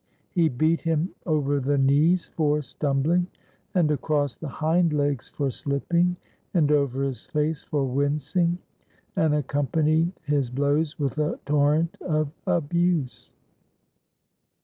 [0.31, 3.27] He beat him over the knees for stumbling,
[3.75, 6.15] and across the hind legs for slipping,
[6.55, 8.57] and over his face for wincing,
[9.15, 13.35] and accompanied his blows with a torrent of abuse.